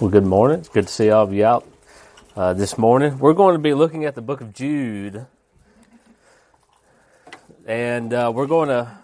[0.00, 0.60] Well, good morning.
[0.60, 1.68] It's good to see all of you out
[2.34, 3.18] uh, this morning.
[3.18, 5.26] We're going to be looking at the book of Jude,
[7.66, 8.96] and uh, we're going to.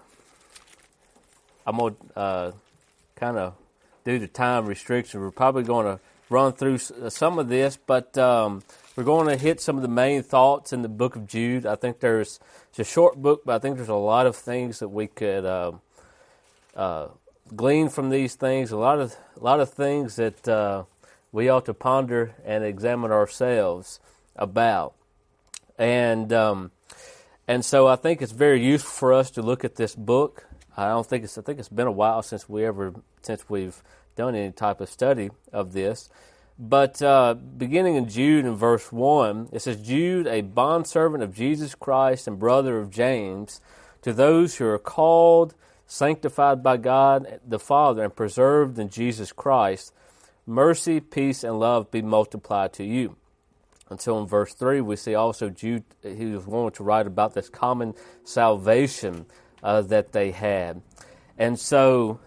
[1.66, 2.52] I'm going to uh,
[3.14, 3.56] kind of,
[4.06, 5.20] due to time restriction.
[5.20, 8.62] we're probably going to run through uh, some of this, but um,
[8.96, 11.66] we're going to hit some of the main thoughts in the book of Jude.
[11.66, 12.40] I think there's
[12.70, 15.44] it's a short book, but I think there's a lot of things that we could
[15.44, 15.72] uh,
[16.74, 17.08] uh,
[17.54, 18.70] glean from these things.
[18.70, 20.84] A lot of a lot of things that uh,
[21.32, 24.00] we ought to ponder and examine ourselves
[24.34, 24.94] about,
[25.78, 26.70] and um,
[27.46, 30.46] and so I think it's very useful for us to look at this book.
[30.76, 33.82] I don't think it's I think it's been a while since we ever since we've
[34.16, 36.08] done any type of study of this.
[36.58, 41.74] But uh, beginning in Jude in verse 1, it says, Jude, a bondservant of Jesus
[41.74, 43.60] Christ and brother of James,
[44.00, 45.54] to those who are called,
[45.86, 49.92] sanctified by God the Father, and preserved in Jesus Christ,
[50.46, 53.16] mercy, peace, and love be multiplied to you.
[53.88, 57.48] Until in verse 3, we see also Jude, he was going to write about this
[57.48, 59.26] common salvation
[59.62, 60.82] uh, that they had.
[61.38, 62.18] And so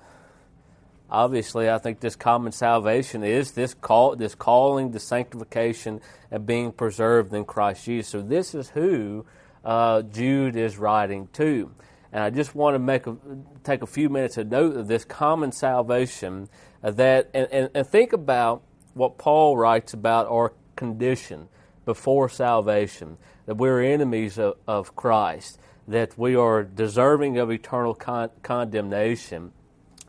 [1.09, 5.99] obviously, I think this common salvation is this call, this calling, the sanctification,
[6.31, 8.11] and being preserved in Christ Jesus.
[8.11, 9.25] So this is who
[9.65, 11.71] uh, Jude is writing to,
[12.11, 13.15] and I just want to make a,
[13.63, 16.49] take a few minutes to note of this common salvation
[16.83, 21.49] uh, that, and, and, and think about what Paul writes about our condition
[21.85, 28.29] before salvation, that we're enemies of, of Christ, that we are deserving of eternal con-
[28.43, 29.51] condemnation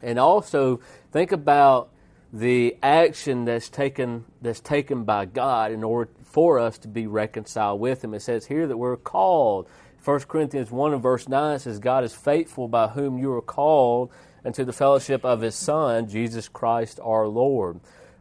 [0.03, 0.81] and also
[1.13, 1.91] think about
[2.33, 7.81] the action that's taken that's taken by God in order for us to be reconciled
[7.81, 8.15] with Him.
[8.15, 9.69] It says here that we're called.
[10.05, 14.11] 1 Corinthians 1 and verse 9 says, God is faithful by whom you are called
[14.45, 17.81] into the fellowship of His Son, Jesus Christ our Lord.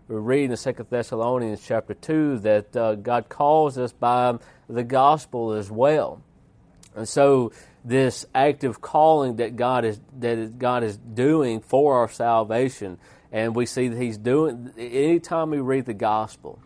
[0.10, 5.54] We read in 2 Thessalonians chapter 2 that uh, God calls us by the gospel
[5.54, 6.22] as well.
[6.96, 7.54] And so
[7.86, 12.98] this active calling that God is that God is doing for our salvation,
[13.32, 14.72] and we see that He's doing.
[14.78, 16.60] Anytime we read the gospel,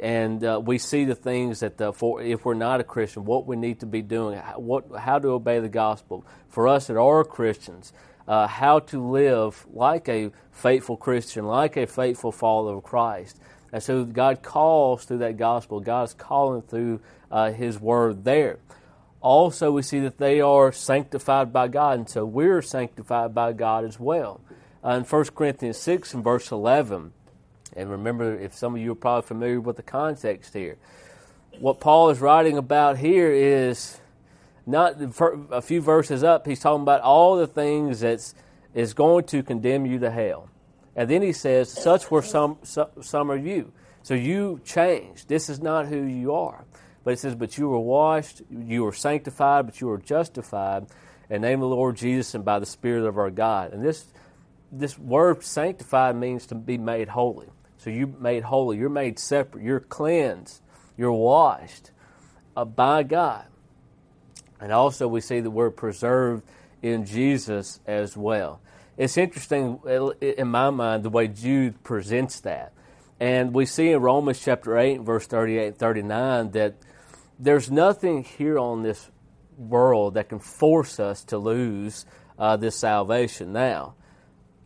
[0.00, 3.46] and uh, we see the things that the, for if we're not a Christian, what
[3.46, 7.24] we need to be doing, what how to obey the gospel for us that are
[7.24, 7.92] Christians,
[8.26, 13.38] uh, how to live like a faithful Christian, like a faithful follower of Christ.
[13.72, 15.80] And so God calls through that gospel.
[15.80, 17.00] God is calling through
[17.30, 18.58] uh, His word there
[19.20, 23.84] also we see that they are sanctified by God, and so we're sanctified by God
[23.84, 24.40] as well.
[24.84, 27.12] Uh, in 1 Corinthians 6 and verse 11,
[27.76, 30.76] and remember, if some of you are probably familiar with the context here,
[31.58, 33.98] what Paul is writing about here is
[34.66, 38.34] not a few verses up, he's talking about all the things that's
[38.74, 40.48] is going to condemn you to hell.
[40.94, 43.72] And then he says, Such were some, some of you.
[44.02, 45.28] So you changed.
[45.28, 46.64] This is not who you are.
[47.04, 50.86] But it says, But you were washed, you were sanctified, but you were justified
[51.28, 53.72] in the name of the Lord Jesus and by the Spirit of our God.
[53.72, 54.06] And this
[54.72, 57.48] this word sanctified means to be made holy.
[57.80, 60.60] So you're made holy, you're made separate, you're cleansed,
[60.98, 61.92] you're washed
[62.54, 63.46] uh, by God.
[64.60, 66.42] And also we see the word preserved
[66.82, 68.60] in Jesus as well.
[68.98, 69.80] It's interesting
[70.20, 72.74] in my mind the way Jude presents that.
[73.18, 76.74] And we see in Romans chapter 8, verse 38 and 39, that
[77.38, 79.10] there's nothing here on this
[79.56, 82.04] world that can force us to lose
[82.38, 83.54] uh, this salvation.
[83.54, 83.94] Now,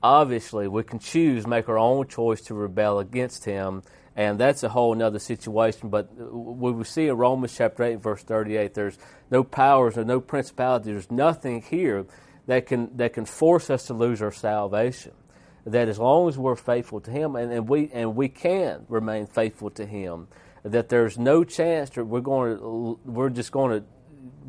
[0.04, 3.82] obviously, we can choose, make our own choice to rebel against Him,
[4.14, 5.88] and that's a whole other situation.
[5.88, 8.98] But we see in Romans chapter 8, verse 38, there's
[9.30, 12.04] no powers or no principality, there's nothing here
[12.46, 15.12] that can, that can force us to lose our salvation.
[15.64, 19.26] That as long as we're faithful to Him, and, and, we, and we can remain
[19.26, 20.28] faithful to Him,
[20.64, 23.86] that there's no chance that we're going to we're just going to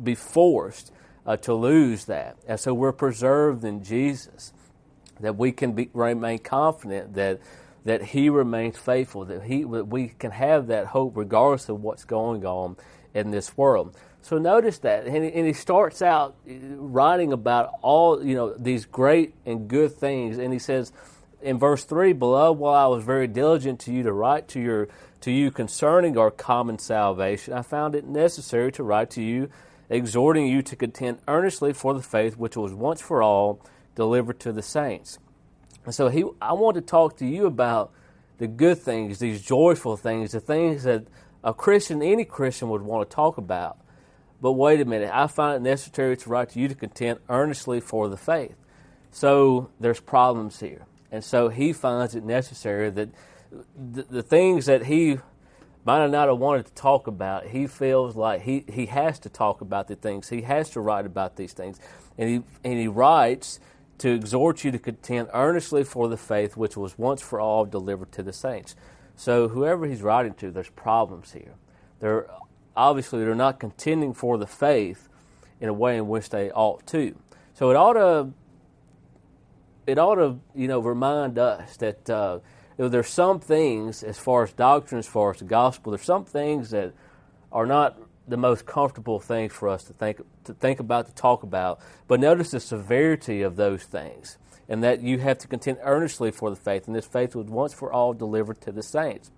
[0.02, 0.92] be forced
[1.24, 4.52] uh, to lose that, and so we're preserved in Jesus.
[5.20, 7.40] That we can be, remain confident that
[7.84, 9.24] that He remains faithful.
[9.24, 12.76] That He that we can have that hope regardless of what's going on
[13.14, 13.96] in this world.
[14.20, 18.52] So notice that, and he, and he starts out uh, writing about all you know
[18.54, 20.92] these great and good things, and he says
[21.40, 24.88] in verse three, "Beloved, while I was very diligent to you to write to your
[25.20, 29.48] to you concerning our common salvation, I found it necessary to write to you,
[29.88, 33.60] exhorting you to contend earnestly for the faith which was once for all
[33.96, 35.18] delivered to the saints.
[35.84, 37.92] And so he, I want to talk to you about
[38.38, 41.06] the good things, these joyful things, the things that
[41.42, 43.78] a Christian, any Christian, would want to talk about.
[44.40, 47.80] But wait a minute, I find it necessary to write to you to contend earnestly
[47.80, 48.56] for the faith.
[49.10, 50.84] So there's problems here.
[51.10, 53.08] And so he finds it necessary that
[53.76, 55.18] the, the things that he
[55.86, 59.60] might not have wanted to talk about, he feels like he, he has to talk
[59.60, 60.28] about the things.
[60.28, 61.78] He has to write about these things.
[62.18, 63.60] And he, and he writes
[63.98, 68.12] to exhort you to contend earnestly for the faith which was once for all delivered
[68.12, 68.76] to the saints.
[69.14, 71.54] So whoever he's writing to, there's problems here.
[72.00, 72.28] They're
[72.76, 75.08] obviously they're not contending for the faith
[75.60, 77.16] in a way in which they ought to.
[77.54, 78.32] So it ought to
[79.86, 82.40] it ought to you know remind us that uh,
[82.76, 86.04] you know, there's some things as far as doctrine, as far as the gospel, there's
[86.04, 86.92] some things that
[87.50, 87.98] are not
[88.28, 91.80] the most comfortable things for us to think to think about to talk about.
[92.08, 94.38] But notice the severity of those things,
[94.68, 97.72] and that you have to contend earnestly for the faith, and this faith was once
[97.72, 99.30] for all delivered to the saints.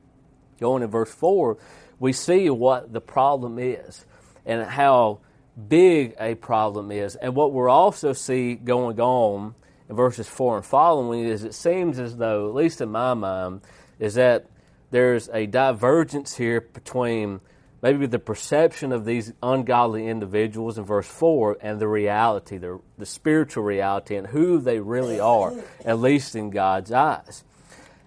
[0.61, 1.58] Going in verse four,
[1.99, 4.05] we see what the problem is
[4.46, 5.20] and how
[5.69, 9.55] big a problem is, and what we're also see going on
[9.88, 13.62] in verses 4 and following is it seems as though, at least in my mind,
[13.99, 14.46] is that
[14.91, 17.41] there's a divergence here between
[17.82, 23.06] maybe the perception of these ungodly individuals in verse 4 and the reality, the, the
[23.06, 25.52] spiritual reality, and who they really are,
[25.84, 27.44] at least in God's eyes.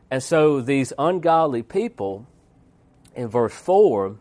[0.10, 2.28] And so these ungodly people
[3.16, 4.18] in verse 4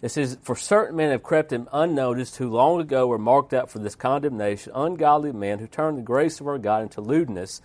[0.00, 3.70] it says, For certain men have crept in unnoticed, who long ago were marked out
[3.70, 7.60] for this condemnation, ungodly men who turn the grace of our God into lewdness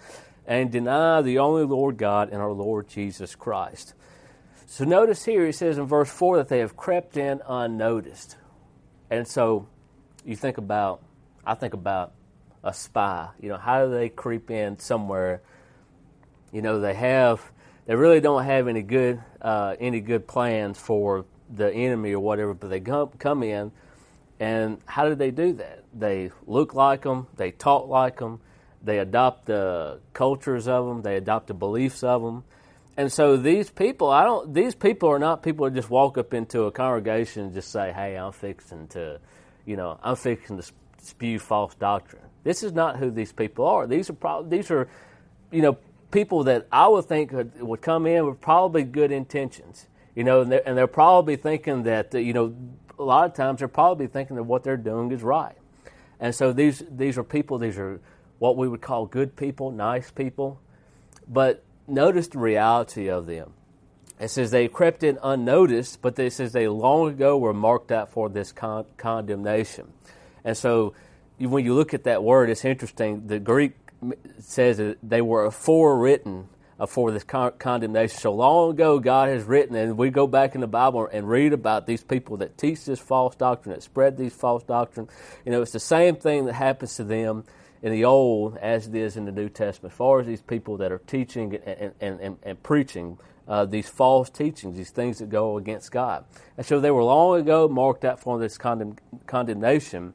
[0.46, 3.94] and deny the only Lord God and our Lord Jesus Christ.
[4.66, 8.38] So notice here, he says in verse 4 that they have crept in unnoticed.
[9.10, 9.68] And so
[10.26, 11.02] you think about,
[11.46, 12.14] I think about
[12.64, 13.30] a spy.
[13.40, 15.42] You know, how do they creep in somewhere?
[16.52, 17.42] You know, they have,
[17.86, 22.54] they really don't have any good, uh, any good plans for the enemy or whatever,
[22.54, 23.72] but they come, come in,
[24.40, 25.84] and how do they do that?
[25.94, 28.40] They look like them, they talk like them,
[28.82, 32.44] they adopt the cultures of them, they adopt the beliefs of them.
[32.96, 34.54] And so these people, I don't.
[34.54, 37.92] These people are not people that just walk up into a congregation and just say,
[37.92, 39.20] "Hey, I'm fixing to,
[39.66, 43.88] you know, I'm fixing to spew false doctrine." This is not who these people are.
[43.88, 44.88] These are probably these are,
[45.52, 45.78] you know,
[46.12, 49.88] people that I would think would, would come in with probably good intentions.
[50.16, 52.54] You know, and they're, and they're probably thinking that, you know,
[53.00, 55.58] a lot of times they're probably thinking that what they're doing is right.
[56.20, 58.00] And so these, these are people, these are
[58.38, 60.60] what we would call good people, nice people.
[61.28, 63.54] But notice the reality of them.
[64.20, 68.12] It says they crept in unnoticed, but it says they long ago were marked out
[68.12, 69.92] for this con- condemnation.
[70.46, 70.94] And so
[71.40, 73.28] when you look at that word, it's interesting.
[73.28, 73.74] The Greek
[74.40, 76.48] says that they were forewritten
[76.80, 78.18] uh, for this con- condemnation.
[78.18, 81.54] So long ago, God has written, and we go back in the Bible and read
[81.54, 85.10] about these people that teach this false doctrine, that spread these false doctrine.
[85.46, 87.44] You know, it's the same thing that happens to them
[87.84, 89.92] in the Old as it is in the New Testament.
[89.92, 93.90] As far as these people that are teaching and, and, and, and preaching uh, these
[93.90, 96.24] false teachings, these things that go against God.
[96.58, 98.96] And so they were long ago marked out for this condemn-
[99.28, 100.14] condemnation.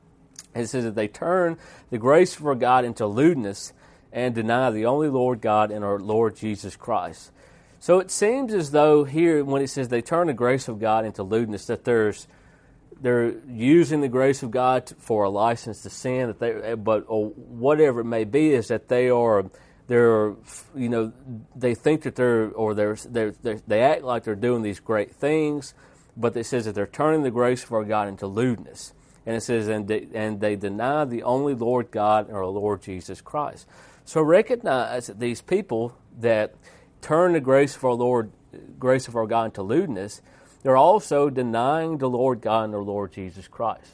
[0.54, 1.58] It says that they turn
[1.90, 3.74] the grace of God into lewdness
[4.12, 7.30] and deny the only Lord God and our Lord Jesus Christ.
[7.80, 11.04] So it seems as though here, when it says they turn the grace of God
[11.04, 12.26] into lewdness, that there's
[13.00, 17.04] they're using the grace of God for a license to sin, that they, eh, but
[17.08, 19.44] or whatever it may be, is that they are
[19.86, 20.34] they're
[20.74, 21.12] you know
[21.56, 25.14] they think that they're or they're, they're, they're they act like they're doing these great
[25.14, 25.74] things,
[26.16, 28.92] but it says that they're turning the grace of our God into lewdness,
[29.26, 33.20] and it says and they, and they deny the only Lord God our Lord Jesus
[33.20, 33.66] Christ.
[34.04, 36.54] So recognize that these people that
[37.00, 38.32] turn the grace of our Lord,
[38.78, 40.22] grace of our God into lewdness,
[40.62, 43.92] they're also denying the Lord God and the Lord Jesus Christ.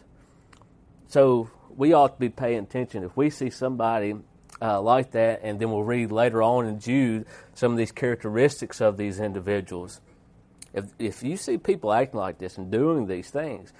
[1.09, 3.04] So we ought to be paying attention.
[3.04, 4.14] If we see somebody
[4.62, 8.80] uh, like that, and then we'll read later on in Jude some of these characteristics
[8.80, 10.00] of these individuals.
[10.73, 13.73] If, if you see people acting like this and doing these things,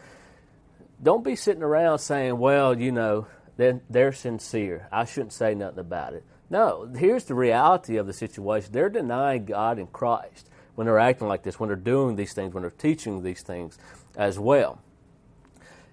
[1.03, 3.27] don't be sitting around saying, well, you know,
[3.57, 4.89] then they're sincere.
[4.93, 6.25] I shouldn't say nothing about it.
[6.51, 8.71] No, here's the reality of the situation.
[8.73, 12.53] They're denying God and Christ when they're acting like this, when they're doing these things,
[12.55, 13.79] when they're teaching these things
[14.17, 14.81] as well.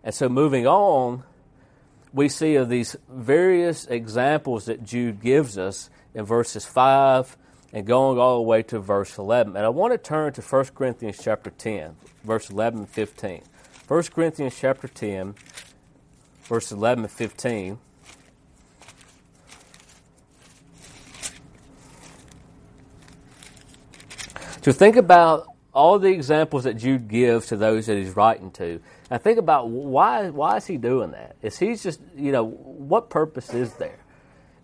[0.04, 1.24] And so moving on,
[2.14, 7.38] we see of these various examples that Jude gives us in verses 5
[7.74, 9.56] and going all the way to verse 11.
[9.56, 13.44] And I want to turn to 1 Corinthians chapter 10, verse 11 and 15.
[13.88, 15.36] 1 Corinthians chapter 10,
[16.44, 17.80] verse 11 and 15.
[24.62, 28.82] So think about all the examples that Jude gives to those that he's writing to.
[29.10, 31.36] And think about why why is he doing that?
[31.42, 34.00] Is he just you know what purpose is there?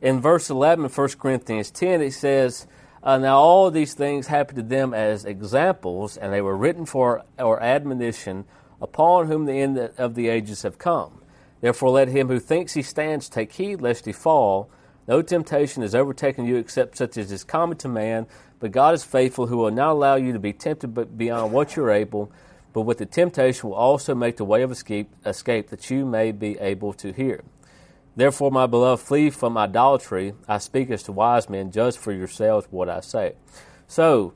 [0.02, 2.68] In verse 11 of 1 Corinthians 10, it says,
[3.08, 7.24] uh, now, all these things happened to them as examples, and they were written for
[7.40, 8.46] our admonition,
[8.82, 11.22] upon whom the end of the ages have come.
[11.62, 14.70] Therefore, let him who thinks he stands take heed lest he fall.
[15.08, 18.28] No temptation has overtaken you except such as is common to man,
[18.60, 21.92] but God is faithful, who will not allow you to be tempted beyond what you're
[21.92, 22.32] able,
[22.74, 26.32] but with the temptation will also make the way of escape, escape that you may
[26.32, 27.44] be able to hear.
[28.16, 30.34] Therefore, my beloved, flee from idolatry.
[30.48, 31.72] I speak as to wise men.
[31.72, 33.36] Judge for yourselves what I say.
[33.88, 34.34] So,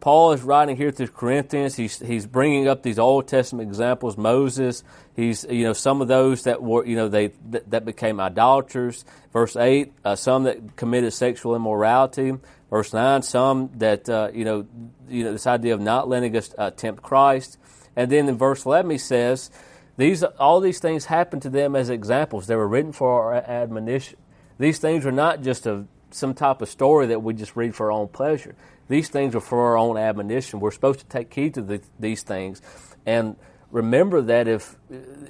[0.00, 1.76] Paul is writing here to Corinthians.
[1.76, 4.18] He's he's bringing up these Old Testament examples.
[4.18, 4.84] Moses.
[5.16, 9.04] He's you know some of those that were you know they that, that became idolaters.
[9.32, 9.92] Verse eight.
[10.04, 12.34] Uh, some that committed sexual immorality.
[12.74, 13.22] Verse nine.
[13.22, 14.66] Some that uh, you know
[15.08, 17.56] you know this idea of not letting us uh, tempt Christ.
[17.94, 19.52] And then in verse eleven he says
[19.96, 22.48] these all these things happened to them as examples.
[22.48, 24.18] They were written for our admonition.
[24.58, 27.92] These things are not just a some type of story that we just read for
[27.92, 28.56] our own pleasure.
[28.88, 30.58] These things are for our own admonition.
[30.58, 32.60] We're supposed to take heed to the, these things
[33.06, 33.36] and
[33.74, 34.76] remember that if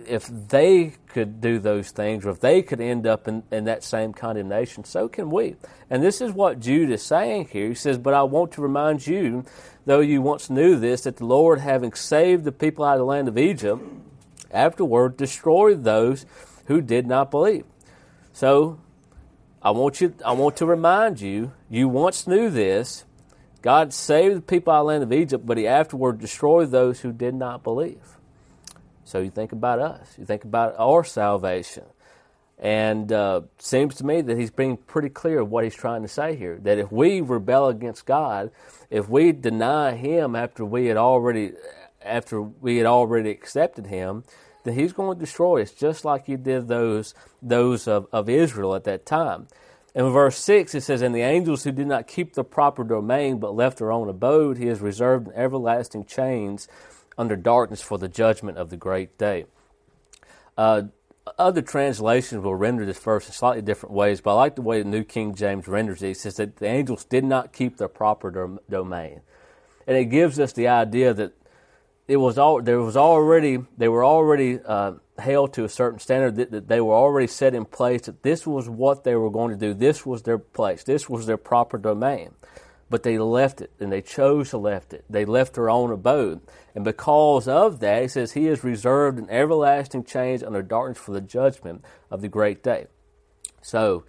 [0.06, 3.82] if they could do those things or if they could end up in, in that
[3.82, 5.56] same condemnation, so can we.
[5.88, 7.68] And this is what Jude is saying here.
[7.68, 9.46] He says, But I want to remind you,
[9.86, 13.04] though you once knew this, that the Lord, having saved the people out of the
[13.06, 13.82] land of Egypt,
[14.50, 16.26] afterward destroyed those
[16.66, 17.64] who did not believe.
[18.34, 18.78] So
[19.62, 23.06] I want you I want to remind you, you once knew this,
[23.62, 27.00] God saved the people out of the land of Egypt, but he afterward destroyed those
[27.00, 28.13] who did not believe.
[29.04, 30.14] So you think about us.
[30.18, 31.84] You think about our salvation.
[32.58, 36.08] And uh, seems to me that he's being pretty clear of what he's trying to
[36.08, 36.58] say here.
[36.62, 38.50] That if we rebel against God,
[38.90, 41.52] if we deny him after we had already
[42.02, 44.24] after we had already accepted him,
[44.62, 48.74] then he's going to destroy us just like he did those those of, of Israel
[48.74, 49.48] at that time.
[49.94, 53.38] In verse 6, it says, And the angels who did not keep the proper domain,
[53.38, 56.66] but left their own abode, he has reserved in everlasting chains
[57.16, 59.46] under darkness for the judgment of the great day.
[60.56, 60.82] Uh,
[61.38, 64.82] other translations will render this verse in slightly different ways, but I like the way
[64.82, 66.10] the New King James renders it.
[66.10, 69.22] It says that the angels did not keep their proper domain.
[69.86, 71.32] And it gives us the idea that
[72.06, 76.36] it was all there was already they were already uh, held to a certain standard
[76.36, 79.50] that, that, they were already set in place that this was what they were going
[79.50, 82.30] to do this was their place this was their proper domain
[82.90, 86.40] but they left it and they chose to left it they left their own abode
[86.74, 91.12] and because of that he says he is reserved an everlasting change under darkness for
[91.12, 92.86] the judgment of the great day
[93.62, 94.04] so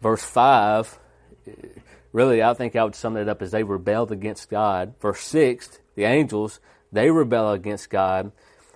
[0.00, 0.98] verse 5
[2.12, 5.80] really i think i would sum it up as they rebelled against god verse 6
[5.94, 6.60] the angels
[6.94, 8.30] they rebel against God,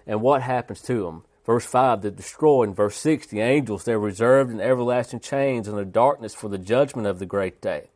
[0.05, 1.25] and what happens to them?
[1.47, 2.69] Verse 5, they're destroyed.
[2.69, 7.07] In verse 6, the angels, they're reserved in everlasting chains under darkness for the judgment
[7.07, 7.91] of the great day.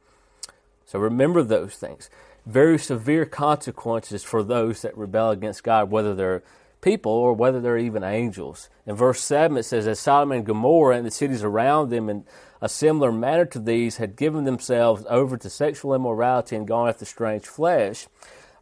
[0.93, 2.11] So remember those things.
[2.45, 6.43] Very severe consequences for those that rebel against God, whether they're
[6.83, 8.69] people or whether they're even angels.
[8.85, 12.27] In verse 7, it says, As Sodom and Gomorrah and the cities around them in
[12.61, 17.07] a similar manner to these had given themselves over to sexual immorality and gone after
[17.07, 18.07] strange flesh,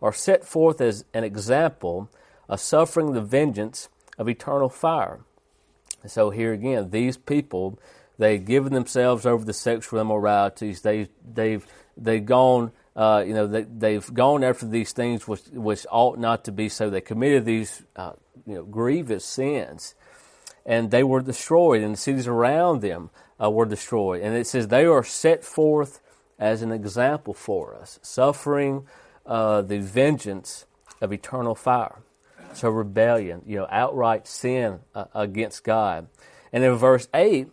[0.01, 2.09] are set forth as an example
[2.49, 5.19] of suffering the vengeance of eternal fire.
[6.07, 7.77] So here again, these people,
[8.19, 10.83] they've given themselves over to sexual immoralities.
[10.83, 11.67] They, they've,
[11.97, 16.45] they've gone, uh, you know, they, they've gone after these things which, which ought not
[16.45, 16.91] to be so.
[16.91, 18.13] They committed these, uh,
[18.47, 19.95] you know, grievous sins,
[20.67, 23.11] and they were destroyed, and the cities around them
[23.43, 24.23] uh, were destroyed.
[24.23, 26.01] And it says they are set forth
[26.39, 28.87] as an example for us, suffering
[29.27, 30.67] uh, the vengeance
[31.01, 32.03] of eternal fire.
[32.53, 36.09] So rebellion, you know, outright sin uh, against God.
[36.53, 37.49] And in verse 8,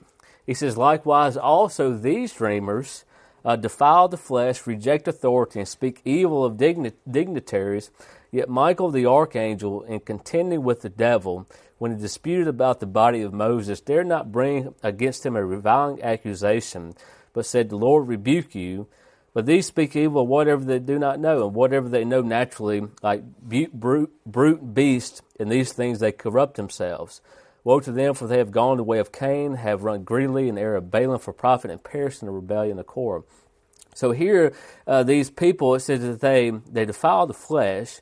[0.46, 3.06] he says, Likewise, also these dreamers
[3.48, 7.92] uh, defile the flesh, reject authority, and speak evil of digni- dignitaries.
[8.30, 13.22] Yet Michael the archangel, in contending with the devil, when he disputed about the body
[13.22, 16.94] of Moses, dared not bring against him a reviling accusation,
[17.32, 18.88] but said, The Lord rebuke you.
[19.34, 22.82] But these speak evil of whatever they do not know, and whatever they know naturally,
[23.02, 27.22] like brute, brute beasts, in these things they corrupt themselves.
[27.68, 30.56] Woe to them, for they have gone the way of Cain, have run greedily in
[30.56, 33.24] the error of Balaam for profit, and perished in the rebellion of Korah.
[33.94, 34.54] So here,
[34.88, 38.00] uh, these people, it says that they, they defile the flesh,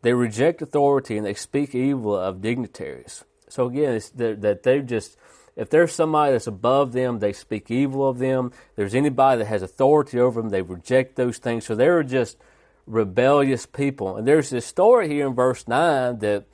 [0.00, 3.24] they reject authority, and they speak evil of dignitaries.
[3.50, 5.18] So again, it's that they just
[5.54, 8.52] if there's somebody that's above them, they speak evil of them.
[8.70, 11.66] If there's anybody that has authority over them, they reject those things.
[11.66, 12.38] So they're just
[12.86, 14.16] rebellious people.
[14.16, 16.46] And there's this story here in verse 9 that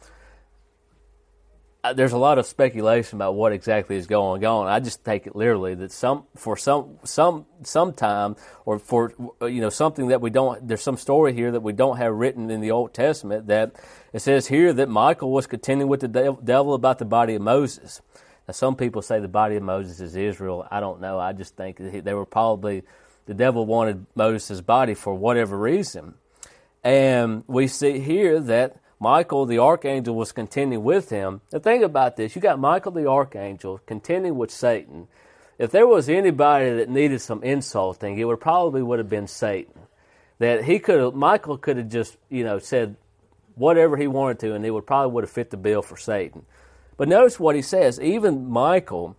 [1.94, 4.66] there's a lot of speculation about what exactly is going on.
[4.66, 9.70] I just take it literally that some for some some sometime or for you know
[9.70, 12.70] something that we don't there's some story here that we don't have written in the
[12.70, 13.76] Old Testament that
[14.12, 18.02] it says here that Michael was contending with the devil about the body of Moses.
[18.46, 20.66] Now some people say the body of Moses is Israel.
[20.70, 21.18] I don't know.
[21.18, 22.82] I just think they were probably
[23.24, 26.14] the devil wanted Moses' body for whatever reason.
[26.82, 31.40] And we see here that Michael the archangel was contending with him.
[31.48, 35.08] The thing about this, you got Michael the archangel contending with Satan.
[35.58, 39.80] If there was anybody that needed some insulting, it would probably would have been Satan.
[40.38, 42.96] That he could Michael could have just, you know, said
[43.54, 46.44] whatever he wanted to, and it would probably would have fit the bill for Satan.
[46.96, 47.98] But notice what he says.
[48.00, 49.16] Even Michael,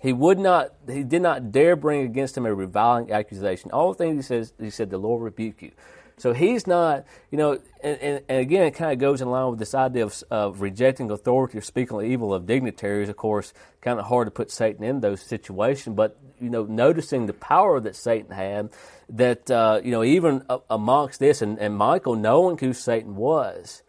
[0.00, 3.70] he would not, he did not dare bring against him a reviling accusation.
[3.70, 5.72] All the things he says, he said, the Lord rebuke you.
[6.16, 9.50] So he's not, you know, and, and, and, again, it kind of goes in line
[9.50, 13.08] with this idea of, of rejecting authority or speaking evil of dignitaries.
[13.08, 17.26] Of course, kind of hard to put Satan in those situations, but, you know, noticing
[17.26, 18.70] the power that Satan had,
[19.08, 23.82] that, uh, you know, even amongst this, and, and Michael knowing who Satan was,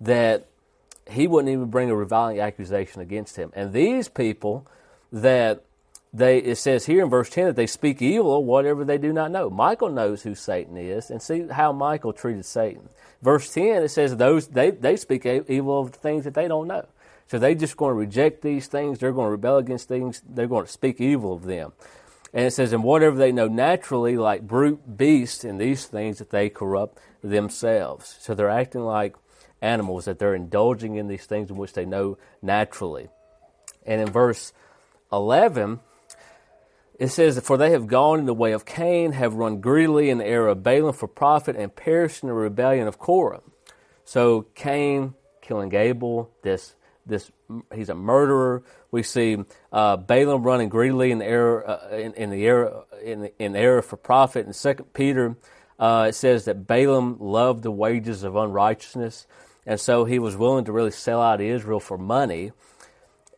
[0.00, 0.46] that
[1.10, 3.52] he wouldn't even bring a reviling accusation against him.
[3.54, 4.66] And these people
[5.12, 5.64] that
[6.14, 9.12] they it says here in verse 10 that they speak evil of whatever they do
[9.12, 9.50] not know.
[9.50, 12.88] Michael knows who Satan is, and see how Michael treated Satan.
[13.20, 16.86] Verse 10 it says those they, they speak evil of things that they don't know.
[17.26, 20.46] So they're just going to reject these things, they're going to rebel against things, they're
[20.46, 21.72] going to speak evil of them.
[22.32, 26.30] And it says, and whatever they know naturally, like brute beasts and these things, that
[26.30, 28.16] they corrupt themselves.
[28.20, 29.14] So they're acting like
[29.62, 33.08] animals, that they're indulging in these things in which they know naturally.
[33.86, 34.52] And in verse
[35.12, 35.80] 11,
[36.98, 40.18] it says, For they have gone in the way of Cain, have run greedily in
[40.18, 43.42] the error of Balaam for profit, and perished in the rebellion of Korah.
[44.04, 46.74] So Cain killing Abel, this
[47.06, 47.30] this
[47.74, 48.62] he's a murderer.
[48.90, 49.38] We see
[49.72, 53.56] uh, Balaam running greedily in the error uh, in, in, the error in, the, in
[53.56, 54.46] error for profit.
[54.46, 55.36] In Second Peter,
[55.78, 59.26] uh, it says that Balaam loved the wages of unrighteousness,
[59.66, 62.52] and so he was willing to really sell out Israel for money.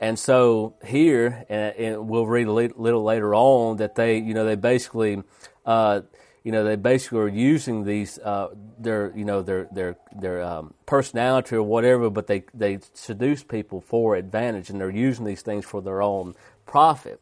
[0.01, 4.45] And so here, and, and we'll read a little later on that they, you know,
[4.45, 5.23] they basically,
[5.65, 6.03] uh,
[6.45, 10.75] you know, they basically are using these uh, their, you know, their their their um,
[10.85, 15.65] personality or whatever, but they they seduce people for advantage, and they're using these things
[15.65, 16.35] for their own
[16.67, 17.21] profit.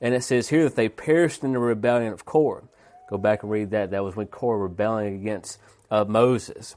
[0.00, 2.64] And it says here that they perished in the rebellion of Korah.
[3.08, 3.92] Go back and read that.
[3.92, 5.60] That was when Korah rebelling against
[5.90, 6.74] uh, Moses.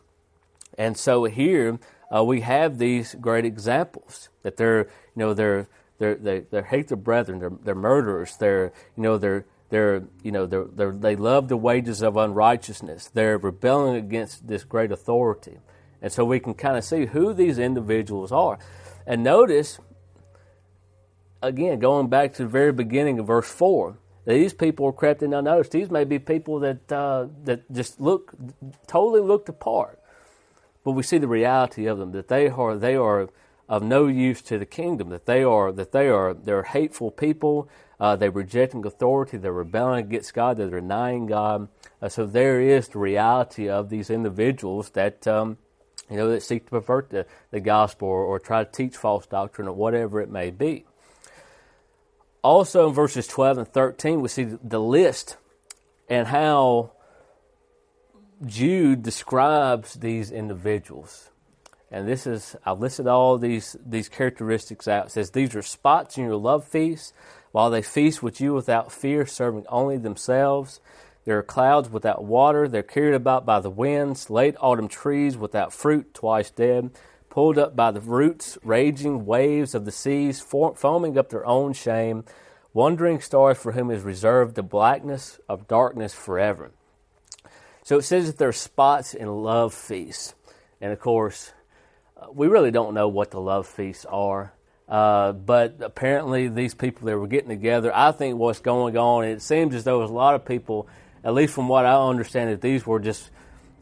[0.78, 1.80] And so here
[2.14, 6.88] uh, we have these great examples that they're, you know, they're, they're, they, they hate
[6.88, 11.16] their brethren, they're, they're murderers, they're, you know, they're, they're, you know, they're, they're, they
[11.16, 13.10] love the wages of unrighteousness.
[13.14, 15.58] They're rebelling against this great authority.
[16.02, 18.60] And so we can kind of see who these individuals are.
[19.08, 19.80] And notice,
[21.42, 25.34] again, going back to the very beginning of verse 4, these people are crept in
[25.34, 25.72] unnoticed.
[25.72, 28.34] These may be people that, uh, that just look,
[28.88, 30.00] totally looked apart
[30.86, 33.28] but we see the reality of them that they are they are
[33.68, 35.10] of no use to the kingdom.
[35.10, 37.68] That they are that they are they're hateful people.
[38.00, 39.38] Uh, they're rejecting authority.
[39.38, 40.58] They're rebelling against God.
[40.58, 41.70] They're denying God.
[42.02, 45.58] Uh, so there is the reality of these individuals that um,
[46.10, 49.26] you know that seek to pervert the, the gospel or, or try to teach false
[49.26, 50.86] doctrine or whatever it may be.
[52.44, 55.38] Also in verses 12 and 13, we see the list
[56.08, 56.92] and how
[58.46, 61.32] Jude describes these individuals.
[61.90, 65.08] And this is, I've listed all these, these characteristics out.
[65.08, 67.14] It says, These are spots in your love feast,
[67.52, 70.80] while they feast with you without fear, serving only themselves.
[71.24, 72.68] There are clouds without water.
[72.68, 76.92] They're carried about by the winds, late autumn trees without fruit, twice dead,
[77.30, 82.26] pulled up by the roots, raging waves of the seas, foaming up their own shame,
[82.74, 86.72] wandering stars for whom is reserved the blackness of darkness forever.
[87.86, 90.34] So it says that there are spots in love feasts.
[90.82, 91.54] And of course,
[92.18, 94.54] uh, we really don't know what the love feasts are.
[94.90, 99.44] Uh, but apparently, these people that were getting together, I think what's going on, it
[99.44, 100.88] seems as though a lot of people,
[101.24, 103.30] at least from what I understand, that these were just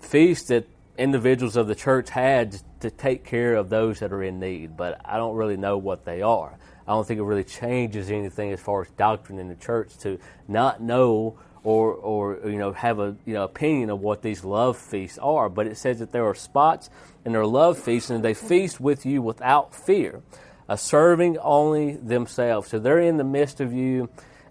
[0.02, 4.38] feasts that individuals of the church had to take care of those that are in
[4.38, 4.76] need.
[4.76, 6.58] But I don't really know what they are.
[6.86, 10.20] I don't think it really changes anything as far as doctrine in the church to
[10.50, 14.78] not know or or you know have a you know opinion of what these love
[14.78, 16.90] feasts are, but it says that there are spots
[17.26, 20.22] in their love feasts, and they feast with you without fear,
[20.68, 22.70] uh, serving only themselves.
[22.70, 24.10] So they're in the midst of you,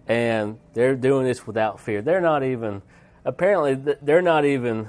[0.09, 2.03] and they're doing this without fear.
[2.03, 2.83] They're not even
[3.25, 4.89] apparently they're not even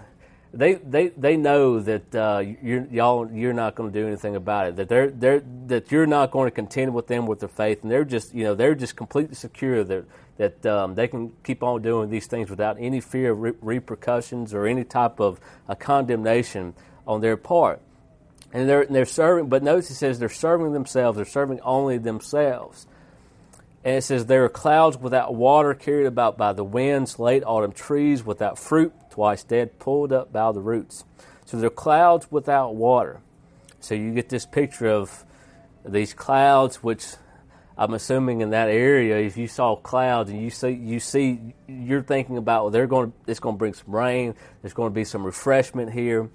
[0.54, 4.68] they they they know that uh, you're y'all you're not going to do anything about
[4.68, 4.76] it.
[4.76, 7.92] That they're they're that you're not going to contend with them with their faith, and
[7.92, 10.06] they're just you know they're just completely secure that
[10.38, 14.54] that um, they can keep on doing these things without any fear of re- repercussions
[14.54, 16.76] or any type of uh, condemnation
[17.08, 17.82] on their part.
[18.52, 21.16] And they're they're serving, but notice it says they're serving themselves.
[21.16, 22.86] They're serving only themselves.
[23.84, 27.74] And it says, There are clouds without water carried about by the winds, late autumn
[27.74, 31.06] trees without fruit, twice dead, pulled up by the roots.
[31.46, 33.22] So they're clouds without water.
[33.80, 35.26] So you get this picture of
[35.86, 37.06] these clouds, which
[37.78, 42.02] I'm assuming in that area, if you saw clouds and you see, you see, you're
[42.02, 44.36] thinking about well, they're going, to, it's going to bring some rain.
[44.62, 46.30] There's going to be some refreshment here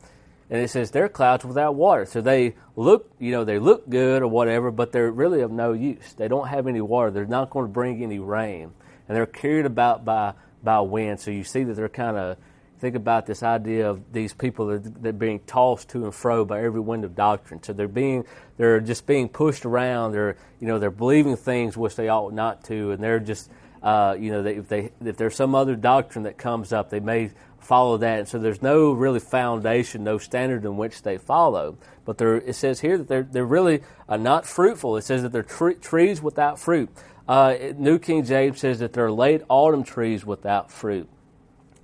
[0.50, 2.06] and it says they're clouds without water.
[2.06, 5.72] So they look, you know, they look good or whatever, but they're really of no
[5.72, 6.14] use.
[6.14, 7.10] They don't have any water.
[7.10, 8.72] They're not going to bring any rain,
[9.06, 11.20] and they're carried about by by wind.
[11.20, 12.36] So you see that they're kind of
[12.78, 16.62] think about this idea of these people that they're being tossed to and fro by
[16.62, 17.62] every wind of doctrine.
[17.62, 18.24] So they're being
[18.56, 20.12] they're just being pushed around.
[20.12, 23.50] They're you know they're believing things which they ought not to, and they're just
[23.82, 27.00] uh, you know they, if they if there's some other doctrine that comes up, they
[27.00, 28.20] may follow that.
[28.20, 31.76] And so there's no really foundation, no standard in which they follow.
[32.04, 34.96] But it says here that they're, they're really uh, not fruitful.
[34.96, 36.88] It says that they're tre- trees without fruit.
[37.28, 41.08] Uh, New King James says that they're late autumn trees without fruit.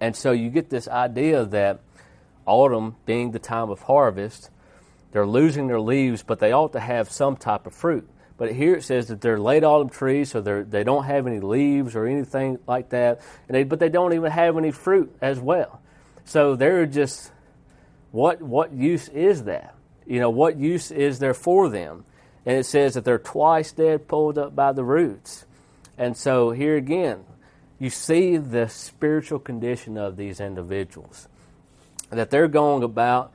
[0.04, 1.80] And so you get this idea that
[2.44, 4.50] autumn being the time of harvest,
[5.12, 8.06] they're losing their leaves, but they ought to have some type of fruit.
[8.36, 11.40] But here it says that they're late autumn trees, so they they don't have any
[11.40, 13.22] leaves or anything like that.
[13.48, 15.80] And they, but they don't even have any fruit as well.
[16.26, 17.32] So they're just
[18.12, 19.74] what what use is that?
[20.04, 22.04] You know, what use is there for them?
[22.44, 25.46] And it says that they're twice dead, pulled up by the roots.
[25.96, 27.24] And so here again,
[27.78, 31.28] you see the spiritual condition of these individuals.
[32.10, 33.32] That they're going about,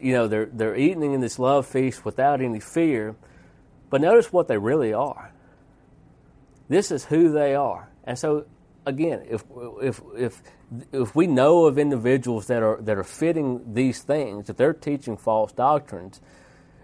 [0.00, 3.16] you know, they're they're eating in this love feast without any fear
[3.90, 5.32] but notice what they really are.
[6.68, 7.88] This is who they are.
[8.04, 8.46] And so,
[8.84, 9.44] again, if,
[9.80, 10.42] if, if,
[10.92, 15.16] if we know of individuals that are, that are fitting these things, that they're teaching
[15.16, 16.20] false doctrines,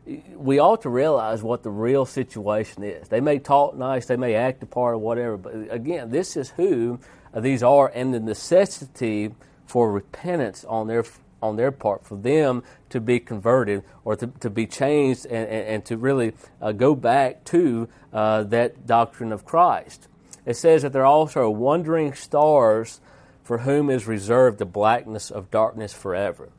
[0.07, 3.09] we ought to realize what the real situation is.
[3.09, 6.51] They may talk nice, they may act a part or whatever, but again, this is
[6.51, 6.99] who
[7.35, 9.33] these are and the necessity
[9.67, 11.05] for repentance on their
[11.43, 15.67] on their part for them to be converted or to, to be changed and, and,
[15.67, 20.07] and to really uh, go back to uh, that doctrine of Christ.
[20.47, 23.01] It says that there also are wandering stars
[23.43, 26.51] for whom is reserved the blackness of darkness forever.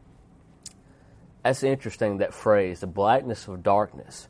[1.44, 4.28] That's interesting, that phrase, the blackness of darkness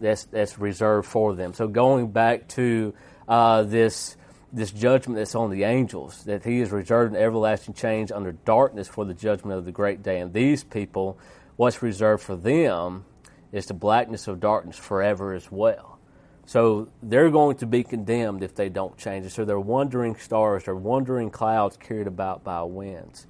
[0.00, 1.54] that's, that's reserved for them.
[1.54, 2.94] So going back to
[3.28, 4.16] uh, this
[4.52, 8.88] this judgment that's on the angels, that he is reserved an everlasting change under darkness
[8.88, 10.18] for the judgment of the great day.
[10.18, 11.18] And these people,
[11.56, 13.04] what's reserved for them
[13.52, 15.98] is the blackness of darkness forever as well.
[16.46, 19.30] So they're going to be condemned if they don't change it.
[19.30, 23.26] So they're wandering stars, they're wandering clouds carried about by winds.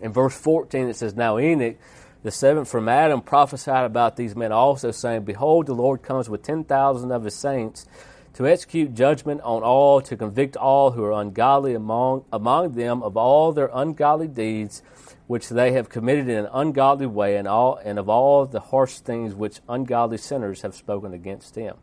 [0.00, 1.76] In verse 14, it says, Now Enoch,
[2.22, 6.42] the seventh from Adam, prophesied about these men also, saying, Behold, the Lord comes with
[6.42, 7.86] ten thousand of his saints
[8.34, 13.16] to execute judgment on all, to convict all who are ungodly among, among them of
[13.16, 14.82] all their ungodly deeds
[15.26, 18.98] which they have committed in an ungodly way, and, all, and of all the harsh
[18.98, 21.76] things which ungodly sinners have spoken against him.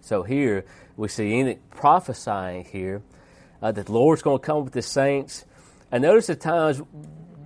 [0.00, 0.64] So here
[0.96, 3.02] we see Enoch prophesying here
[3.62, 5.44] uh, that the Lord's going to come with the saints.
[5.92, 6.82] And notice the times,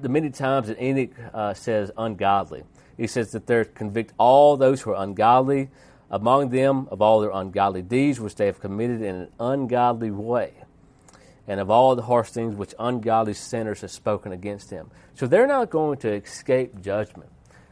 [0.01, 2.65] the many times that Enoch uh, says ungodly.
[2.97, 5.69] He says that they're convict all those who are ungodly
[6.11, 10.53] among them of all their ungodly deeds which they have committed in an ungodly way,
[11.47, 14.91] and of all the harsh things which ungodly sinners have spoken against him.
[15.15, 17.31] So they're not going to escape judgment.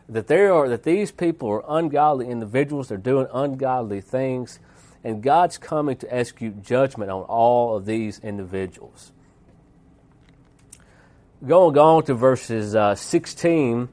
[0.09, 4.61] That there are that these people are ungodly individuals, they're doing ungodly things,
[5.05, 9.13] and God's coming to execute judgment on all of these individuals.
[11.47, 13.89] Going on to verses uh, 16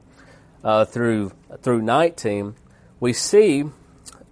[0.64, 1.30] uh, through
[1.62, 2.56] through 19,
[2.98, 3.64] we see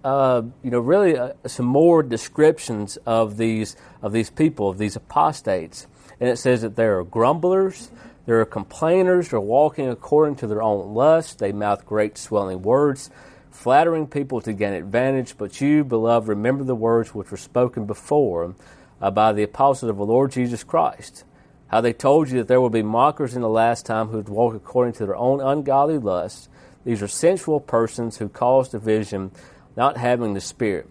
[0.03, 4.97] uh, you know, really uh, some more descriptions of these of these people, of these
[4.97, 5.87] apostates.
[6.19, 7.89] And it says that there are grumblers,
[8.25, 13.09] there are complainers, they're walking according to their own lust, they mouth great swelling words,
[13.49, 15.37] flattering people to gain advantage.
[15.37, 18.55] But you, beloved, remember the words which were spoken before
[19.01, 21.23] uh, by the apostles of the Lord Jesus Christ.
[21.67, 24.29] How they told you that there will be mockers in the last time who would
[24.29, 26.49] walk according to their own ungodly lusts.
[26.85, 29.31] These are sensual persons who cause division
[29.75, 30.89] not having the Spirit.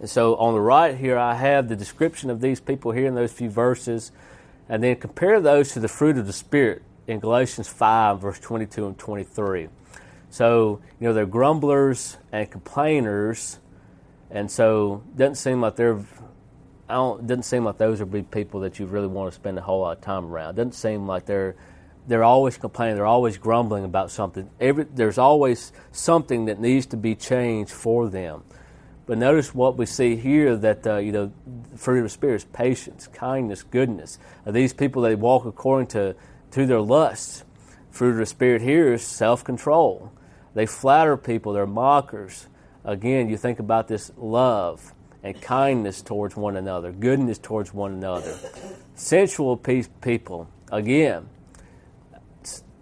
[0.00, 3.14] And so on the right here, I have the description of these people here in
[3.14, 4.10] those few verses,
[4.68, 8.86] and then compare those to the fruit of the Spirit in Galatians 5, verse 22
[8.86, 9.68] and 23.
[10.30, 13.58] So, you know, they're grumblers and complainers,
[14.30, 16.00] and so it doesn't seem like they're
[16.92, 19.34] I don't it doesn't seem like those would be people that you really want to
[19.34, 20.50] spend a whole lot of time around.
[20.50, 21.56] It doesn't seem like they're
[22.06, 24.50] they're always complaining, they're always grumbling about something.
[24.60, 28.42] Every, there's always something that needs to be changed for them.
[29.06, 31.32] But notice what we see here that, uh, you know,
[31.76, 34.18] fruit of the Spirit is patience, kindness, goodness.
[34.46, 36.14] These people, they walk according to,
[36.52, 37.44] to their lusts.
[37.90, 40.12] Fruit of the Spirit here is self control.
[40.54, 42.48] They flatter people, they're mockers.
[42.84, 48.36] Again, you think about this love and kindness towards one another, goodness towards one another.
[48.94, 51.28] Sensual people, again,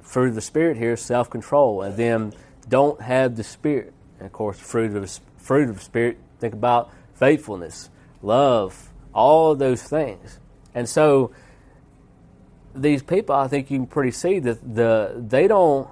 [0.02, 1.82] fruit of the Spirit here is self control.
[1.82, 2.32] And then
[2.68, 3.92] don't have the Spirit.
[4.18, 7.90] And of course, fruit of fruit of the Spirit, think about faithfulness,
[8.22, 10.38] love, all those things.
[10.74, 11.32] And so
[12.74, 15.88] these people, I think you can pretty see that the they don't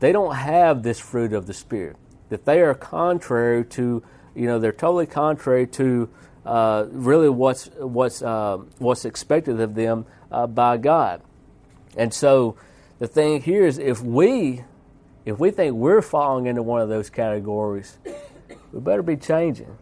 [0.00, 1.96] they don't have this fruit of the Spirit.
[2.30, 4.02] That they are contrary to
[4.34, 6.08] you know they're totally contrary to
[6.44, 11.22] uh, really what's what's uh, what's expected of them uh, by God.
[11.96, 12.56] And so
[12.98, 14.64] the thing here is if we
[15.24, 17.98] if we think we're falling into one of those categories,
[18.72, 19.76] we better be changing.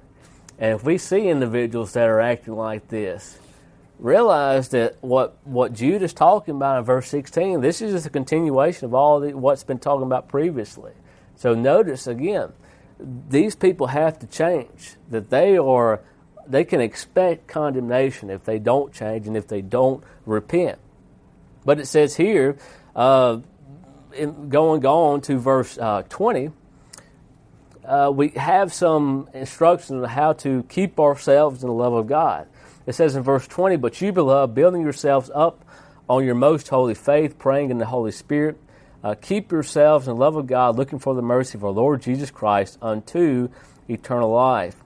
[0.58, 3.38] And if we see individuals that are acting like this,
[3.98, 8.10] realize that what what Jude is talking about in verse 16, this is just a
[8.10, 10.92] continuation of all the, what's been talking about previously.
[11.36, 12.52] So notice again,
[13.28, 14.96] these people have to change.
[15.10, 16.00] That they are
[16.46, 20.78] they can expect condemnation if they don't change and if they don't repent.
[21.64, 22.56] But it says here,
[22.96, 23.38] uh,
[24.48, 26.50] going on to verse uh, 20,
[27.84, 32.46] uh, we have some instructions on how to keep ourselves in the love of God.
[32.86, 35.64] It says in verse 20, But you, beloved, building yourselves up
[36.08, 38.58] on your most holy faith, praying in the Holy Spirit,
[39.02, 42.02] uh, keep yourselves in the love of God, looking for the mercy of our Lord
[42.02, 43.48] Jesus Christ unto
[43.88, 44.76] eternal life.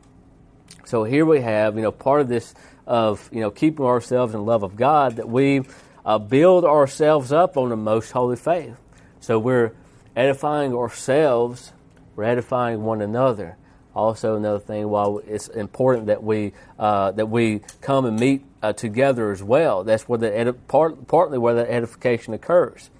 [0.84, 2.54] So here we have, you know, part of this
[2.86, 5.62] of, you know, keeping ourselves in the love of God, that we
[6.04, 8.76] uh, build ourselves up on the most holy faith.
[9.20, 9.72] So we're
[10.14, 11.72] edifying ourselves
[12.16, 13.56] we're edifying one another.
[13.94, 18.72] Also, another thing, while it's important that we uh, that we come and meet uh,
[18.72, 19.84] together as well.
[19.84, 22.90] That's where the part, partly where that edification occurs.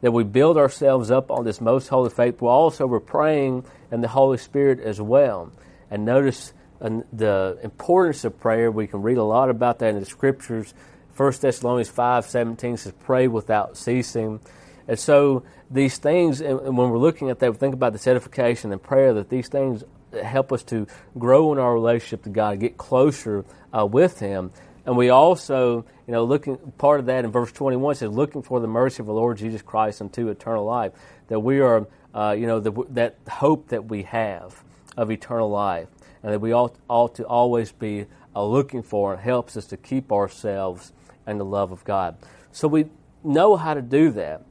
[0.00, 2.36] That we build ourselves up on this most holy faith.
[2.38, 5.52] But also, we're praying in the Holy Spirit as well.
[5.90, 8.70] And notice uh, the importance of prayer.
[8.70, 10.74] We can read a lot about that in the Scriptures.
[11.16, 14.40] 1 Thessalonians five seventeen says, "Pray without ceasing."
[14.86, 18.72] And so these things, and when we're looking at that, we think about this edification
[18.72, 19.84] and prayer, that these things
[20.22, 20.86] help us to
[21.18, 23.44] grow in our relationship to God, get closer
[23.76, 24.50] uh, with Him.
[24.88, 28.58] And we also, you know, looking part of that in verse 21 says, looking for
[28.58, 30.92] the mercy of the Lord Jesus Christ unto eternal life.
[31.26, 34.64] That we are, uh, you know, the, that hope that we have
[34.96, 35.88] of eternal life,
[36.22, 39.76] and that we ought, ought to always be uh, looking for and helps us to
[39.76, 40.94] keep ourselves
[41.26, 42.16] in the love of God.
[42.50, 42.86] So we
[43.22, 44.42] know how to do that.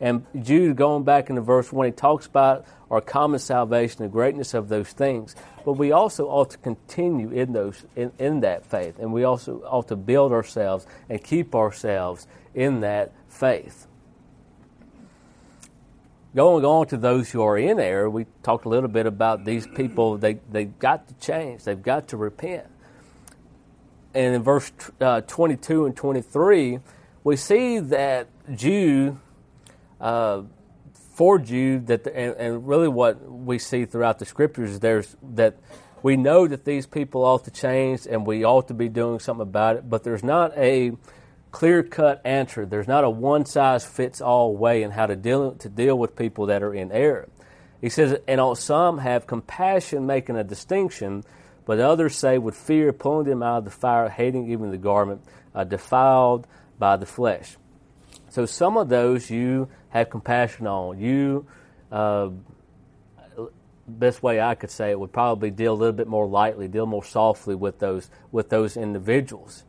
[0.00, 4.52] And Jude, going back into verse 1, he talks about our common salvation, the greatness
[4.52, 5.34] of those things.
[5.64, 8.98] But we also ought to continue in those in, in that faith.
[8.98, 13.86] And we also ought to build ourselves and keep ourselves in that faith.
[16.34, 19.66] Going on to those who are in error, we talked a little bit about these
[19.66, 20.18] people.
[20.18, 22.66] They, they've got to change, they've got to repent.
[24.14, 26.80] And in verse uh, 22 and 23,
[27.24, 29.16] we see that Jude
[29.98, 30.42] uh,
[31.22, 35.16] for Jude that the, and, and, really what we see throughout the scriptures is there's
[35.34, 35.56] that
[36.02, 39.42] we know that these people ought to change and we ought to be doing something
[39.42, 40.90] about it, but there's not a
[41.52, 42.66] clear cut answer.
[42.66, 46.16] There's not a one size fits all way in how to deal to deal with
[46.16, 47.28] people that are in error.
[47.80, 51.22] He says, and some have compassion, making a distinction,
[51.66, 55.20] but others say with fear, pulling them out of the fire, hating even the garment,
[55.54, 56.48] uh, defiled
[56.80, 57.58] by the flesh.
[58.32, 60.98] So some of those you have compassion on.
[60.98, 61.46] You,
[61.90, 62.30] uh,
[63.86, 66.86] best way I could say it would probably deal a little bit more lightly, deal
[66.86, 69.64] more softly with those with those individuals.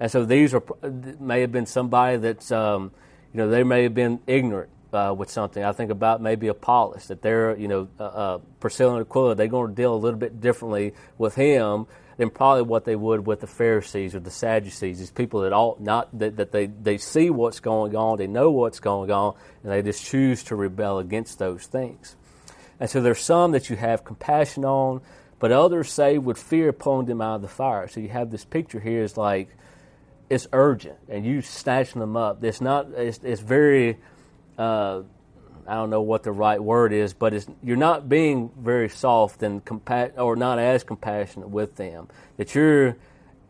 [0.00, 0.62] And so these are
[1.20, 2.92] may have been somebody that's um,
[3.34, 5.62] you know they may have been ignorant uh, with something.
[5.62, 9.48] I think about maybe Apollos that they're you know uh, uh, Priscilla and Aquila they're
[9.48, 11.86] going to deal a little bit differently with him
[12.18, 14.98] than probably what they would with the Pharisees or the Sadducees.
[14.98, 18.50] These people that all not that, that they, they see what's going on, they know
[18.50, 22.16] what's going on, and they just choose to rebel against those things.
[22.80, 25.00] And so there's some that you have compassion on,
[25.38, 27.86] but others say with fear pulling them out of the fire.
[27.86, 29.48] So you have this picture here is like
[30.28, 32.42] it's urgent, and you snatching them up.
[32.42, 32.90] It's not.
[32.96, 33.96] It's, it's very
[34.58, 35.02] uh,
[35.68, 39.42] I don't know what the right word is, but it's, you're not being very soft
[39.42, 42.08] and compa- or not as compassionate with them.
[42.38, 42.96] That you're,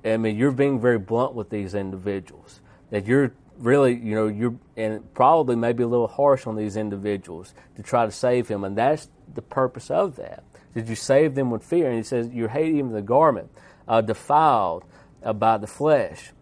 [0.04, 2.60] I mean, you're being very blunt with these individuals.
[2.90, 7.54] That you're really, you know, you're and probably maybe a little harsh on these individuals
[7.76, 10.42] to try to save him, and that's the purpose of that.
[10.74, 11.88] Did you save them with fear?
[11.88, 13.50] And he says you hate even the garment
[13.86, 14.84] uh, defiled
[15.22, 16.32] uh, by the flesh.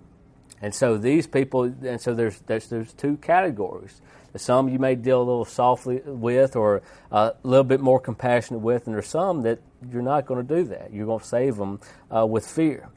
[0.62, 4.00] And so these people, and so there's, there's there's two categories.
[4.38, 8.86] Some you may deal a little softly with, or a little bit more compassionate with,
[8.86, 10.92] and there's some that you're not going to do that.
[10.92, 11.80] You're going to save them
[12.14, 12.88] uh, with fear.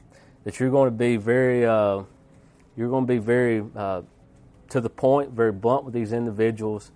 [0.44, 2.02] That you're going to be very, uh,
[2.76, 4.02] you're going to be very uh,
[4.70, 6.92] to the point, very blunt with these individuals,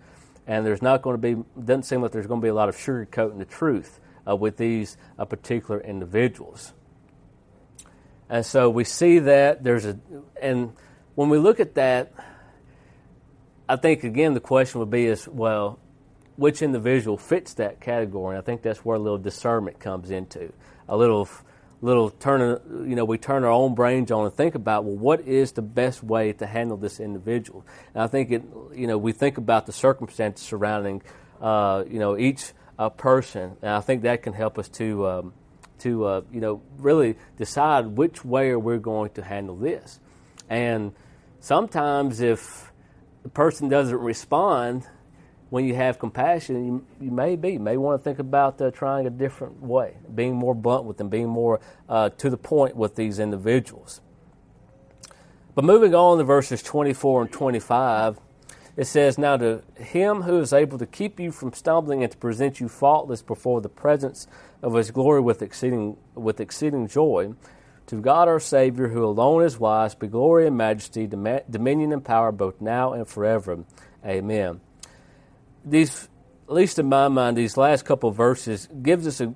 [0.46, 1.42] and there's not going to be.
[1.58, 4.56] Doesn't seem like there's going to be a lot of sugarcoating the truth uh, with
[4.56, 6.72] these uh, particular individuals.
[8.28, 9.98] And so we see that there's a,
[10.40, 10.72] and
[11.14, 12.12] when we look at that
[13.68, 15.78] I think again the question would be is well,
[16.36, 18.36] which individual fits that category?
[18.36, 20.52] And I think that's where a little discernment comes into.
[20.88, 21.28] A little
[21.80, 25.20] little turn you know we turn our own brains on and think about well what
[25.20, 27.64] is the best way to handle this individual?
[27.94, 28.42] And i think it
[28.74, 31.02] you know we think about the circumstances surrounding
[31.40, 33.56] uh, you know each uh, person.
[33.62, 35.32] And i think that can help us to um,
[35.80, 40.00] to uh, you know really decide which way we're going to handle this.
[40.48, 40.92] And
[41.40, 42.72] sometimes if
[43.24, 44.86] the person doesn't respond
[45.50, 48.70] when you have compassion, you, you may be, you may want to think about uh,
[48.70, 52.76] trying a different way, being more blunt with them, being more uh, to the point
[52.76, 54.00] with these individuals.
[55.54, 58.18] But moving on to verses 24 and 25,
[58.76, 62.18] it says, Now to him who is able to keep you from stumbling and to
[62.18, 64.26] present you faultless before the presence
[64.60, 67.32] of his glory with exceeding, with exceeding joy,
[67.86, 72.32] to God our Savior, who alone is wise, be glory and majesty, dominion and power,
[72.32, 73.64] both now and forever.
[74.04, 74.60] Amen.
[75.64, 76.08] These,
[76.48, 79.34] at least in my mind, these last couple verses gives us a,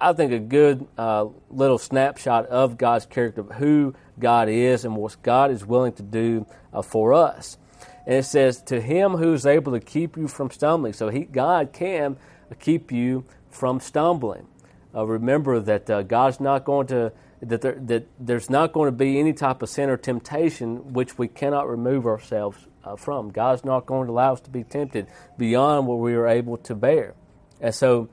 [0.00, 5.16] I think, a good uh, little snapshot of God's character, who God is and what
[5.22, 7.58] God is willing to do uh, for us.
[8.06, 11.20] And it says, "To Him who is able to keep you from stumbling." So He,
[11.24, 12.16] God, can
[12.58, 14.46] keep you from stumbling.
[14.94, 18.96] Uh, remember that uh, God's not going to that, there, that there's not going to
[18.96, 23.30] be any type of sin or temptation which we cannot remove ourselves uh, from.
[23.30, 26.74] God's not going to allow us to be tempted beyond what we are able to
[26.74, 27.14] bear.
[27.60, 28.08] And so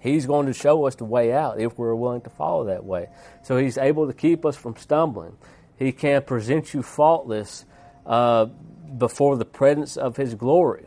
[0.00, 3.08] He's going to show us the way out if we're willing to follow that way.
[3.42, 5.36] So He's able to keep us from stumbling.
[5.78, 7.64] He can present you faultless
[8.06, 10.86] uh, before the presence of His glory.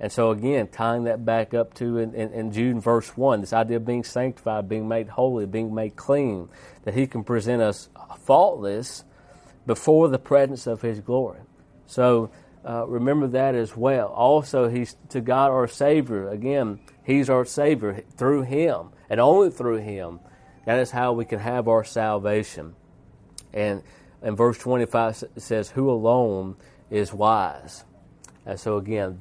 [0.00, 3.52] And so, again, tying that back up to in, in, in, Jude verse 1, this
[3.52, 6.48] idea of being sanctified, being made holy, being made clean,
[6.82, 9.04] that He can present us faultless
[9.66, 11.40] before the presence of His glory.
[11.86, 12.30] So,
[12.68, 14.08] uh, remember that as well.
[14.08, 16.28] Also, He's to God our Savior.
[16.28, 20.18] Again, He's our Savior through Him, and only through Him.
[20.66, 22.74] That is how we can have our salvation.
[23.52, 23.82] And
[24.22, 26.56] in verse 25 says, Who alone
[26.90, 27.84] is wise?
[28.46, 29.20] And so, again,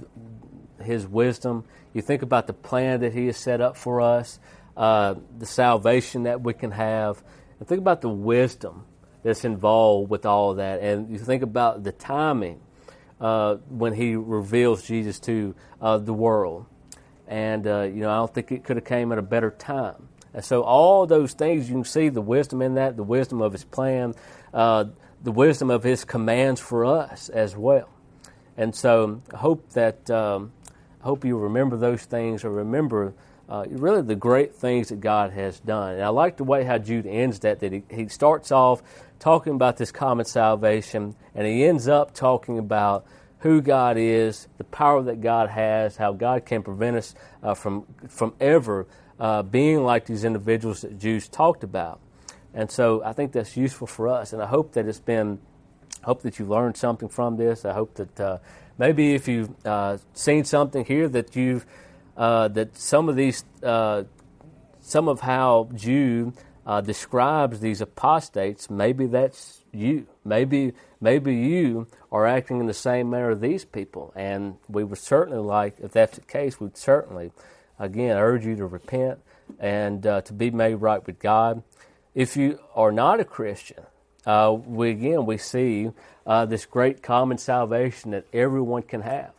[0.84, 1.65] his wisdom.
[1.93, 4.39] You think about the plan that He has set up for us,
[4.76, 7.24] uh, the salvation that we can have,
[7.60, 8.86] and think about the wisdom
[9.22, 10.82] that's involved with all of that.
[10.82, 12.60] And you think about the timing
[13.22, 16.65] uh, when He reveals Jesus to uh, the world.
[17.28, 20.10] And uh, you know, I don't think it could have came at a better time.
[20.34, 23.52] And so, all those things you can see the wisdom in that, the wisdom of
[23.52, 24.15] His plan,
[24.52, 24.86] uh,
[25.22, 27.88] the wisdom of His commands for us as well.
[28.58, 30.10] And so, I hope that.
[30.10, 30.54] Um,
[31.04, 33.13] hope you remember those things or remember
[33.50, 35.96] uh, really the great things that God has done.
[35.96, 38.82] And I like the way how Jude ends that, that he, he starts off
[39.20, 43.06] talking about this common salvation, and he ends up talking about
[43.39, 47.86] who God is, the power that God has, how God can prevent us uh, from,
[48.08, 48.88] from ever
[49.20, 52.00] uh, being like these individuals that Jude talked about.
[52.54, 55.39] And so I think that's useful for us, and I hope that it's been,
[56.02, 57.66] I hope that you learned something from this.
[57.66, 58.38] I hope that uh,
[58.78, 61.66] maybe if you've uh, seen something here that you've
[62.16, 64.04] uh, that some of these uh,
[64.82, 66.34] some of how Jude
[66.66, 70.08] uh, describes these apostates, maybe that's you.
[70.24, 75.40] Maybe maybe you are acting in the same manner these people, and we would certainly
[75.40, 77.32] like, if that's the case, we'd certainly
[77.80, 79.19] again urge you to repent
[79.60, 81.63] and uh, to be made right with God.
[82.15, 83.84] If you are not a Christian,
[84.26, 85.90] uh, we again we see
[86.26, 89.32] uh, this great common salvation that everyone can have.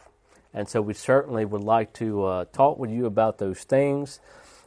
[0.53, 4.21] And so we certainly would like to uh, talk with you about those things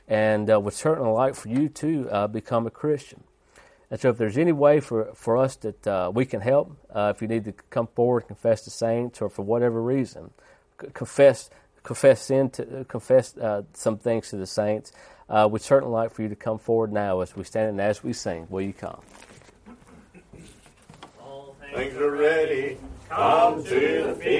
[0.07, 3.24] and uh, would certainly like for you to uh, become a Christian.
[3.89, 7.13] And so if there's any way for, for us that uh, we can help, uh,
[7.15, 10.32] if you need to come forward confess the saints or for whatever reason,
[10.82, 11.49] c- confess
[11.84, 14.91] confess sin to confess uh, some things to the saints,
[15.30, 18.03] uh, we'd certainly like for you to come forward now as we stand and as
[18.03, 18.45] we sing.
[18.49, 18.99] Will you come?
[21.78, 22.78] Things are ready.
[23.07, 24.38] Come to the feast.